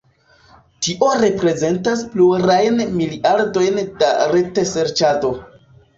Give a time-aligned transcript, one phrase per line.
[0.85, 5.33] Tio reprezentas plurajn miliardojn da retserĉado.